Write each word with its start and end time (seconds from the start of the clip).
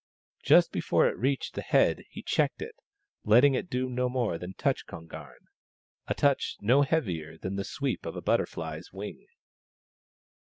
Just 0.41 0.71
before 0.71 1.07
it 1.07 1.15
reached 1.15 1.53
the 1.53 1.61
head 1.61 2.05
he 2.09 2.23
checked 2.23 2.63
it, 2.63 2.73
letting 3.23 3.53
it 3.53 3.69
do 3.69 3.87
no 3.87 4.09
more 4.09 4.39
than 4.39 4.55
touch 4.55 4.87
Kon 4.87 5.05
garn— 5.05 5.37
a 6.07 6.15
touch 6.15 6.57
no 6.59 6.81
heavier 6.81 7.37
than 7.37 7.55
the 7.55 7.63
sweep 7.63 8.07
of 8.07 8.15
a 8.15 8.21
butterfly's 8.23 8.91
wing. 8.91 9.27